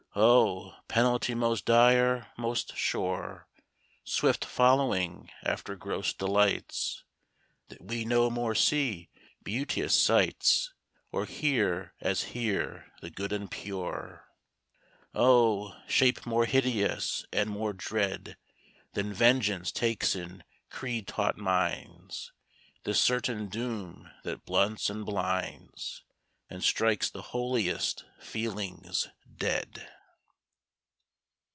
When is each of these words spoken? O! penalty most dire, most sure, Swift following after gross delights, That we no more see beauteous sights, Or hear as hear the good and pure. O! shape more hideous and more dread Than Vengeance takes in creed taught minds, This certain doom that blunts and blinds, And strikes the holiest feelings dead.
O! 0.13 0.75
penalty 0.89 1.33
most 1.33 1.63
dire, 1.63 2.27
most 2.37 2.75
sure, 2.75 3.47
Swift 4.03 4.43
following 4.43 5.29
after 5.41 5.73
gross 5.77 6.11
delights, 6.11 7.05
That 7.69 7.81
we 7.81 8.03
no 8.03 8.29
more 8.29 8.53
see 8.53 9.09
beauteous 9.41 9.95
sights, 9.97 10.73
Or 11.13 11.23
hear 11.25 11.93
as 12.01 12.23
hear 12.35 12.91
the 12.99 13.09
good 13.09 13.31
and 13.31 13.49
pure. 13.49 14.27
O! 15.15 15.79
shape 15.87 16.25
more 16.25 16.43
hideous 16.45 17.25
and 17.31 17.49
more 17.49 17.71
dread 17.71 18.35
Than 18.91 19.13
Vengeance 19.13 19.71
takes 19.71 20.13
in 20.13 20.43
creed 20.69 21.07
taught 21.07 21.37
minds, 21.37 22.33
This 22.83 22.99
certain 22.99 23.47
doom 23.47 24.11
that 24.25 24.43
blunts 24.43 24.89
and 24.89 25.05
blinds, 25.05 26.03
And 26.49 26.61
strikes 26.65 27.09
the 27.09 27.21
holiest 27.31 28.03
feelings 28.19 29.07
dead. 29.37 29.87